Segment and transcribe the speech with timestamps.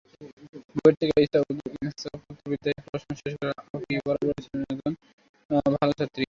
[0.75, 1.11] বুয়েট থেকে
[1.27, 4.93] স্থাপত্যবিদ্যায় পড়াশোনা শেষ করা অপি বরাবরই ছিলেন একজন
[5.75, 6.19] ভালো ছাত্রী।